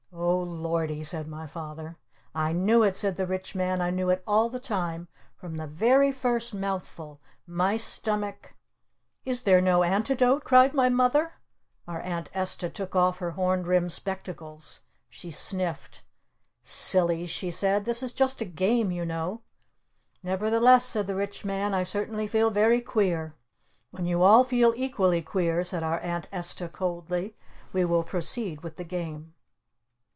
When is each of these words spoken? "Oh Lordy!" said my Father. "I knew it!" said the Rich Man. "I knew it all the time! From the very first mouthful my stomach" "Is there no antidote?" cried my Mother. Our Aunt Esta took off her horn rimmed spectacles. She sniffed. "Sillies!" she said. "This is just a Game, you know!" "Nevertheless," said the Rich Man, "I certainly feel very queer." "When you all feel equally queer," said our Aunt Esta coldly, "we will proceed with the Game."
"Oh 0.13 0.43
Lordy!" 0.43 1.03
said 1.05 1.27
my 1.27 1.45
Father. 1.47 1.97
"I 2.35 2.51
knew 2.51 2.83
it!" 2.83 2.97
said 2.97 3.15
the 3.15 3.25
Rich 3.27 3.55
Man. 3.55 3.79
"I 3.81 3.91
knew 3.91 4.09
it 4.09 4.21
all 4.27 4.49
the 4.49 4.59
time! 4.59 5.07
From 5.37 5.55
the 5.55 5.67
very 5.67 6.11
first 6.11 6.53
mouthful 6.53 7.21
my 7.47 7.77
stomach" 7.77 8.53
"Is 9.25 9.43
there 9.43 9.61
no 9.61 9.83
antidote?" 9.83 10.43
cried 10.43 10.73
my 10.73 10.89
Mother. 10.89 11.33
Our 11.87 12.01
Aunt 12.01 12.29
Esta 12.33 12.69
took 12.69 12.93
off 12.95 13.19
her 13.19 13.31
horn 13.31 13.63
rimmed 13.63 13.93
spectacles. 13.93 14.81
She 15.09 15.31
sniffed. 15.31 16.03
"Sillies!" 16.61 17.29
she 17.29 17.49
said. 17.51 17.85
"This 17.85 18.01
is 18.03 18.11
just 18.11 18.41
a 18.41 18.45
Game, 18.45 18.91
you 18.91 19.05
know!" 19.05 19.41
"Nevertheless," 20.23 20.85
said 20.85 21.07
the 21.07 21.15
Rich 21.15 21.45
Man, 21.45 21.73
"I 21.73 21.83
certainly 21.83 22.25
feel 22.27 22.49
very 22.49 22.81
queer." 22.81 23.35
"When 23.91 24.05
you 24.05 24.23
all 24.23 24.43
feel 24.43 24.73
equally 24.75 25.21
queer," 25.21 25.63
said 25.63 25.83
our 25.83 25.99
Aunt 25.99 26.27
Esta 26.33 26.67
coldly, 26.67 27.35
"we 27.73 27.85
will 27.85 28.03
proceed 28.03 28.61
with 28.61 28.75
the 28.77 28.83
Game." 28.83 29.33